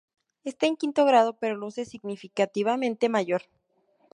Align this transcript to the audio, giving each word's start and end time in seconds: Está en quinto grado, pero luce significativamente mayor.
Está 0.49 0.65
en 0.65 0.77
quinto 0.81 1.05
grado, 1.05 1.31
pero 1.39 1.55
luce 1.55 1.85
significativamente 1.85 3.07
mayor. 3.07 3.43